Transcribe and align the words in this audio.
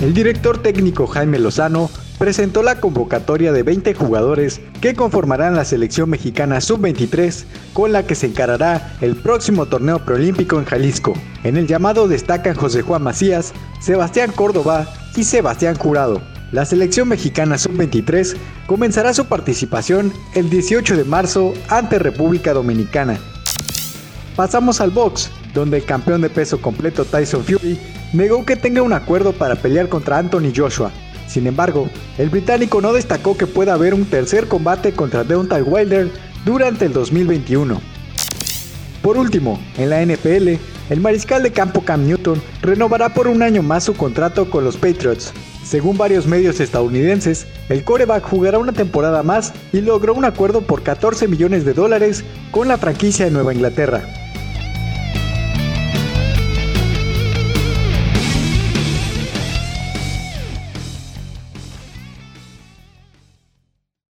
El 0.00 0.14
director 0.14 0.62
técnico 0.62 1.08
Jaime 1.08 1.40
Lozano 1.40 1.90
presentó 2.18 2.62
la 2.62 2.80
convocatoria 2.80 3.50
de 3.52 3.64
20 3.64 3.94
jugadores 3.94 4.60
que 4.80 4.94
conformarán 4.94 5.56
la 5.56 5.64
selección 5.64 6.08
mexicana 6.08 6.60
sub-23 6.60 7.44
con 7.72 7.90
la 7.90 8.06
que 8.06 8.14
se 8.14 8.26
encarará 8.26 8.96
el 9.00 9.16
próximo 9.16 9.66
torneo 9.66 10.04
preolímpico 10.04 10.56
en 10.56 10.66
Jalisco. 10.66 11.14
En 11.42 11.56
el 11.56 11.66
llamado 11.66 12.06
destacan 12.06 12.54
José 12.54 12.82
Juan 12.82 13.02
Macías, 13.02 13.52
Sebastián 13.80 14.30
Córdoba 14.30 14.86
y 15.16 15.24
Sebastián 15.24 15.74
Jurado. 15.74 16.22
La 16.52 16.64
selección 16.64 17.08
mexicana 17.08 17.58
sub-23 17.58 18.36
comenzará 18.68 19.12
su 19.14 19.24
participación 19.24 20.12
el 20.36 20.48
18 20.48 20.96
de 20.96 21.04
marzo 21.04 21.54
ante 21.68 21.98
República 21.98 22.52
Dominicana. 22.52 23.18
Pasamos 24.36 24.80
al 24.80 24.92
box, 24.92 25.32
donde 25.54 25.78
el 25.78 25.84
campeón 25.84 26.20
de 26.20 26.30
peso 26.30 26.60
completo 26.60 27.04
Tyson 27.04 27.44
Fury 27.44 27.78
negó 28.12 28.44
que 28.44 28.56
tenga 28.56 28.82
un 28.82 28.92
acuerdo 28.92 29.32
para 29.32 29.56
pelear 29.56 29.88
contra 29.88 30.18
Anthony 30.18 30.52
Joshua, 30.54 30.90
sin 31.28 31.46
embargo, 31.46 31.88
el 32.16 32.30
británico 32.30 32.80
no 32.80 32.92
destacó 32.92 33.36
que 33.36 33.46
pueda 33.46 33.74
haber 33.74 33.92
un 33.92 34.06
tercer 34.06 34.48
combate 34.48 34.92
contra 34.92 35.24
Deontay 35.24 35.62
Wilder 35.62 36.10
durante 36.44 36.86
el 36.86 36.92
2021. 36.94 37.80
Por 39.02 39.18
último, 39.18 39.60
en 39.76 39.90
la 39.90 40.00
NPL, 40.00 40.58
el 40.90 41.00
mariscal 41.00 41.42
de 41.42 41.52
campo 41.52 41.82
Cam 41.82 42.06
Newton 42.06 42.42
renovará 42.62 43.10
por 43.10 43.28
un 43.28 43.42
año 43.42 43.62
más 43.62 43.84
su 43.84 43.94
contrato 43.94 44.48
con 44.48 44.64
los 44.64 44.76
Patriots. 44.76 45.32
Según 45.64 45.98
varios 45.98 46.26
medios 46.26 46.60
estadounidenses, 46.60 47.46
el 47.68 47.84
coreback 47.84 48.24
jugará 48.24 48.58
una 48.58 48.72
temporada 48.72 49.22
más 49.22 49.52
y 49.72 49.82
logró 49.82 50.14
un 50.14 50.24
acuerdo 50.24 50.62
por 50.62 50.82
14 50.82 51.28
millones 51.28 51.66
de 51.66 51.74
dólares 51.74 52.24
con 52.50 52.68
la 52.68 52.78
franquicia 52.78 53.26
de 53.26 53.30
Nueva 53.30 53.52
Inglaterra. 53.52 54.02